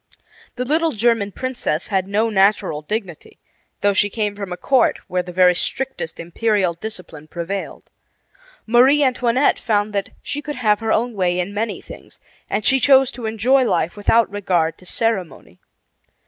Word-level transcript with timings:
The 0.55 0.65
little 0.65 0.93
German 0.93 1.31
princess 1.31 1.89
had 1.89 2.07
no 2.07 2.31
natural 2.31 2.81
dignity, 2.81 3.37
though 3.81 3.93
she 3.93 4.09
came 4.09 4.35
from 4.35 4.51
a 4.51 4.57
court 4.57 4.97
where 5.07 5.21
the 5.21 5.31
very 5.31 5.53
strictest 5.53 6.19
imperial 6.19 6.73
discipline 6.73 7.27
prevailed. 7.27 7.87
Marie 8.65 9.03
Antoinette 9.03 9.59
found 9.59 9.93
that 9.93 10.09
she 10.23 10.41
could 10.41 10.55
have 10.55 10.79
her 10.79 10.91
own 10.91 11.13
way 11.13 11.39
in 11.39 11.53
many 11.53 11.81
things, 11.81 12.19
and 12.49 12.65
she 12.65 12.79
chose 12.79 13.11
to 13.11 13.27
enjoy 13.27 13.63
life 13.63 13.95
without 13.95 14.27
regard 14.31 14.75
to 14.79 14.87
ceremony. 14.87 15.59